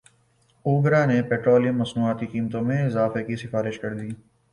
اوگرا 0.65 1.01
نے 1.05 1.21
پیٹرولیم 1.29 1.77
مصنوعات 1.79 2.19
کی 2.19 2.27
قیمتوں 2.27 2.61
میں 2.61 2.81
اضافے 2.85 3.23
کی 3.23 3.35
سفارش 3.43 3.79
کردی 3.79 4.09